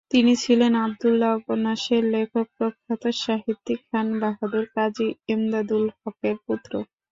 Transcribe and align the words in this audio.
তিনি 0.11 0.33
ছিলেন 0.43 0.73
‘আবদুল্লাহ’ 0.79 1.31
উপন্যাসের 1.39 2.03
লেখক 2.13 2.45
প্রখ্যাত 2.57 3.03
সাহিত্যিক 3.23 3.79
খান 3.89 4.07
বাহাদুর 4.21 4.65
কাজী 4.75 5.07
ইমদাদুল 5.33 5.85
হকের 5.97 6.35
পুত্র। 6.45 6.71